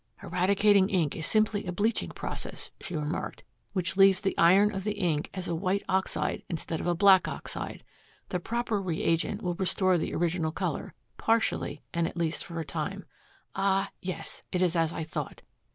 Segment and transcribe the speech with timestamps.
[0.23, 4.93] "Eradicating ink is simply a bleaching process," she remarked, "which leaves the iron of the
[4.99, 7.83] ink as a white oxide instead of a black oxide.
[8.29, 13.05] The proper reagent will restore the original color partially and at least for a time.
[13.53, 15.43] Ah yes it is as I thought.